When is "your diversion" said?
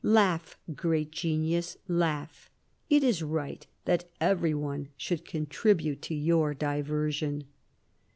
6.15-7.43